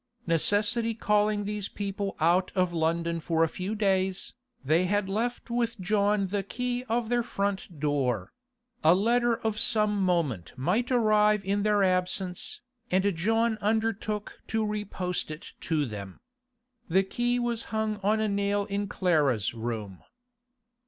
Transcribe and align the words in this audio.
Necessity 0.25 0.95
calling 0.95 1.43
these 1.45 1.69
people 1.69 2.15
out 2.19 2.51
of 2.55 2.73
London 2.73 3.19
for 3.19 3.43
a 3.43 3.47
few 3.47 3.75
days, 3.75 4.33
they 4.65 4.85
had 4.85 5.07
left 5.07 5.51
with 5.51 5.79
John 5.79 6.25
the 6.25 6.41
key 6.41 6.83
of 6.89 7.09
their 7.09 7.21
front 7.21 7.79
door; 7.79 8.33
a 8.83 8.95
letter 8.95 9.37
of 9.37 9.59
some 9.59 10.01
moment 10.01 10.53
might 10.57 10.89
arrive 10.89 11.45
in 11.45 11.61
their 11.61 11.83
absence, 11.83 12.61
and 12.89 13.15
John 13.15 13.59
undertook 13.61 14.41
to 14.47 14.65
re 14.65 14.83
post 14.85 15.29
it 15.29 15.53
to 15.61 15.85
them. 15.85 16.19
The 16.89 17.03
key 17.03 17.37
was 17.37 17.65
hung 17.65 17.97
on 18.01 18.19
a 18.19 18.27
nail 18.27 18.65
in 18.65 18.87
Clara's 18.87 19.53
room. 19.53 20.01